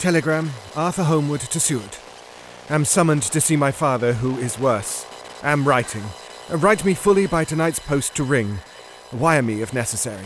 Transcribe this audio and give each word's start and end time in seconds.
Telegram, 0.00 0.48
Arthur 0.76 1.02
Holmwood 1.02 1.42
to 1.42 1.60
Seward. 1.60 1.98
Am 2.70 2.86
summoned 2.86 3.22
to 3.24 3.38
see 3.38 3.54
my 3.54 3.70
father, 3.70 4.14
who 4.14 4.38
is 4.38 4.58
worse. 4.58 5.04
Am 5.42 5.68
writing. 5.68 6.02
Write 6.50 6.86
me 6.86 6.94
fully 6.94 7.26
by 7.26 7.44
tonight's 7.44 7.78
post 7.78 8.16
to 8.16 8.24
ring. 8.24 8.60
Wire 9.12 9.42
me 9.42 9.60
if 9.60 9.74
necessary. 9.74 10.24